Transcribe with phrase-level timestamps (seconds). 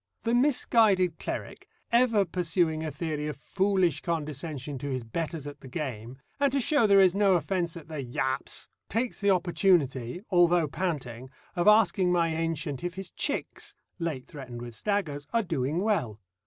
[0.23, 5.67] The misguided cleric, ever pursuing a theory of foolish condescension to his betters at the
[5.67, 10.67] game, and to show there is no offence at the "Yaaps," takes the opportunity, although
[10.67, 16.19] panting, of asking my ancient if his chicks late threatened with staggers are doing well.